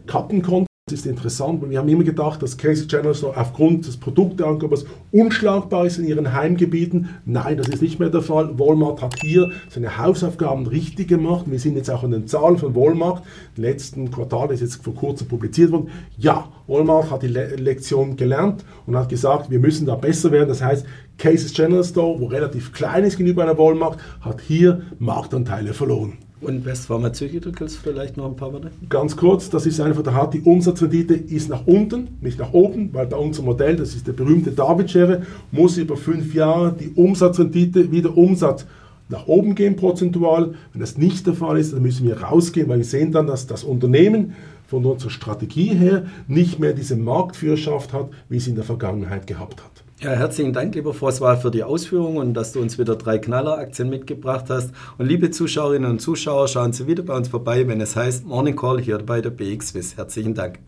cutten 0.07 0.41
konnte. 0.41 0.74
Das 0.87 0.99
ist 1.01 1.07
interessant, 1.07 1.63
weil 1.63 1.71
wir 1.71 1.79
haben 1.79 1.89
immer 1.89 2.05
gedacht, 2.05 2.43
dass 2.43 2.59
Casey 2.59 2.87
General 2.87 3.15
Store 3.15 3.35
aufgrund 3.39 3.87
des 3.87 3.97
Produkteangebots 3.97 4.85
unschlagbar 5.13 5.87
ist 5.87 5.97
in 5.97 6.05
ihren 6.05 6.35
Heimgebieten. 6.35 7.09
Nein, 7.25 7.57
das 7.57 7.69
ist 7.69 7.81
nicht 7.81 7.99
mehr 7.99 8.11
der 8.11 8.21
Fall. 8.21 8.59
Walmart 8.59 9.01
hat 9.01 9.15
hier 9.23 9.51
seine 9.71 9.97
Hausaufgaben 9.97 10.67
richtig 10.67 11.09
gemacht. 11.09 11.47
Wir 11.49 11.59
sind 11.59 11.77
jetzt 11.77 11.89
auch 11.91 12.05
an 12.05 12.11
den 12.11 12.27
Zahlen 12.27 12.59
von 12.59 12.75
Walmart. 12.75 13.23
Im 13.57 13.63
letzten 13.63 14.11
Quartal 14.11 14.51
ist 14.51 14.61
jetzt 14.61 14.85
vor 14.85 14.95
kurzem 14.95 15.27
publiziert 15.27 15.73
worden. 15.73 15.89
Ja, 16.19 16.53
Walmart 16.67 17.11
hat 17.11 17.23
die 17.23 17.29
Le 17.29 17.57
Lektion 17.57 18.17
gelernt 18.17 18.63
und 18.87 18.95
hat 18.95 19.09
gesagt, 19.09 19.51
wir 19.51 19.61
müssen 19.61 19.87
da 19.87 19.95
besser 19.95 20.33
werden. 20.33 20.51
Das 20.51 20.63
heißt, 20.63 20.85
Cases 21.17 21.55
General 21.55 21.83
Store, 21.83 22.21
wo 22.21 22.27
relativ 22.27 22.75
klein 22.75 23.05
ist 23.05 23.17
gegenüber 23.17 23.45
einer 23.45 23.57
Walmart, 23.57 23.99
hat 24.21 24.43
hier 24.43 24.83
Marktanteile 24.99 25.73
verloren. 25.73 26.19
Und 26.45 26.65
West 26.67 26.87
Pharmaceuticals 26.87 27.77
vielleicht 27.77 28.19
noch 28.19 28.27
ein 28.27 28.37
paar 28.37 28.53
Worte? 28.53 28.71
Ganz 28.91 29.17
kurz, 29.17 29.49
das 29.49 29.65
ist 29.65 29.81
einfach, 29.81 30.03
da 30.03 30.13
hat 30.13 30.35
die 30.35 30.43
Umsatzrendite 30.43 31.15
ist 31.15 31.49
nach 31.49 31.67
unten, 31.67 32.19
nicht 32.21 32.39
nach 32.39 32.53
oben, 32.53 32.93
weil 32.93 33.07
bei 33.07 33.17
unserem 33.17 33.47
Modell, 33.47 33.77
das 33.77 33.95
ist 33.95 34.07
der 34.07 34.13
berühmte 34.13 34.51
David-Schere, 34.51 35.23
muss 35.53 35.79
über 35.79 35.97
fünf 35.97 36.35
Jahre 36.35 36.75
die 36.79 36.91
Umsatzrendite 36.91 37.91
wieder 37.91 38.17
Umsatz 38.17 38.67
nach 39.09 39.27
oben 39.27 39.55
gehen 39.55 39.77
prozentual. 39.77 40.55
Wenn 40.73 40.81
das 40.81 40.99
nicht 40.99 41.27
der 41.27 41.35
Fall 41.35 41.59
ist, 41.59 41.73
dann 41.73 41.83
müssen 41.83 42.07
wir 42.07 42.21
rausgehen, 42.23 42.69
weil 42.69 42.79
wir 42.79 42.85
sehen 42.85 43.13
dann, 43.13 43.27
dass 43.27 43.47
das 43.47 43.65
Unternehmen 43.65 44.35
von 44.67 44.85
unserer 44.85 45.11
Strategie 45.11 45.75
her 45.75 46.07
nicht 46.29 46.59
mehr 46.59 46.73
diese 46.73 46.97
Marktführerschaft 46.97 47.93
hat, 47.93 48.09
wie 48.29 48.37
es 48.37 48.49
in 48.49 48.55
der 48.55 48.65
Vergangenheit 48.65 49.27
gehabt 49.27 49.63
hat. 49.63 49.84
Ja, 50.05 50.11
herzlichen 50.11 50.53
Dank, 50.53 50.75
lieber 50.75 50.93
Vosswahl, 50.93 51.39
für 51.39 51.51
die 51.51 51.63
Ausführungen 51.63 52.19
und 52.19 52.35
dass 52.35 52.53
du 52.53 52.61
uns 52.61 52.79
wieder 52.79 52.95
drei 52.95 53.17
Knalleraktien 53.17 53.89
mitgebracht 53.89 54.51
hast. 54.51 54.73
Und 54.99 55.07
liebe 55.07 55.31
Zuschauerinnen 55.31 55.91
und 55.91 55.99
Zuschauer, 55.99 56.47
schauen 56.47 56.75
Sie 56.75 56.87
wieder 56.87 57.03
bei 57.03 57.17
uns 57.17 57.29
vorbei, 57.29 57.67
wenn 57.69 57.81
es 57.81 57.97
heißt 57.97 58.27
Morning 58.27 58.55
Call 58.55 58.83
hier 58.83 58.99
bei 58.99 59.23
der 59.23 59.31
BX 59.31 59.69
Swiss. 59.69 59.97
Herzlichen 59.97 60.35
Dank. 60.35 60.59